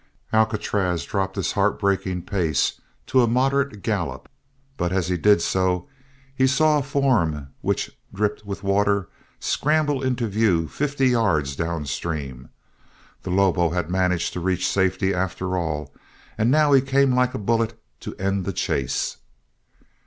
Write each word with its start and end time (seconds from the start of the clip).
Alcatraz 0.33 1.05
dropped 1.05 1.35
his 1.35 1.51
heart 1.51 1.77
breaking 1.77 2.23
pace 2.23 2.81
to 3.05 3.21
a 3.21 3.27
moderate 3.27 3.83
gallop, 3.83 4.27
but 4.75 4.91
as 4.91 5.09
he 5.09 5.15
did 5.15 5.43
so 5.43 5.87
he 6.33 6.47
saw 6.47 6.79
a 6.79 6.81
form 6.81 7.49
which 7.61 7.91
dripped 8.11 8.43
with 8.43 8.63
water 8.63 9.09
scramble 9.39 10.01
into 10.01 10.25
view 10.27 10.67
fifty 10.67 11.09
yards 11.09 11.55
down 11.55 11.85
stream 11.85 12.49
the 13.21 13.29
lobo 13.29 13.69
had 13.69 13.91
managed 13.91 14.33
to 14.33 14.39
reach 14.39 14.67
safety 14.67 15.13
after 15.13 15.55
all 15.55 15.93
and 16.35 16.49
now 16.49 16.73
he 16.73 16.81
came 16.81 17.13
like 17.13 17.35
a 17.35 17.37
bullet 17.37 17.79
to 17.99 18.15
end 18.15 18.43
the 18.43 18.53
chase. 18.53 19.17